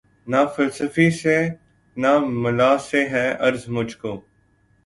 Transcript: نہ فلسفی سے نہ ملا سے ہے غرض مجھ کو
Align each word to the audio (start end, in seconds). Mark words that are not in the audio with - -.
نہ 0.27 0.41
فلسفی 0.55 1.07
سے 1.11 1.37
نہ 1.97 2.11
ملا 2.43 2.71
سے 2.87 3.01
ہے 3.09 3.27
غرض 3.39 3.63
مجھ 3.67 3.95
کو 3.97 4.13